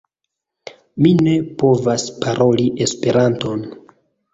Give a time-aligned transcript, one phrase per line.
[1.03, 3.69] Mi ne povas paroli Esperanton!